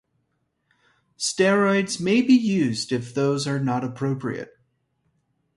[1.19, 4.57] Steroids may be used if those are not appropriate.